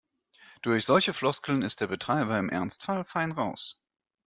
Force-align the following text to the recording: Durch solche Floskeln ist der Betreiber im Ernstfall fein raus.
Durch 0.63 0.83
solche 0.85 1.13
Floskeln 1.13 1.61
ist 1.61 1.79
der 1.79 1.85
Betreiber 1.85 2.39
im 2.39 2.49
Ernstfall 2.49 3.03
fein 3.05 3.31
raus. 3.31 3.79